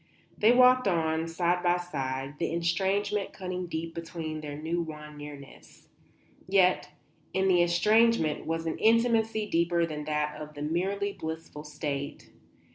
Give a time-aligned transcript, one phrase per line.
[0.35, 5.89] They walked on, side by side, the estrangement cutting deep between their new won nearness.
[6.47, 6.89] Yet
[7.35, 12.31] in the estrangement was an intimacy deeper than that of the merely blissful state.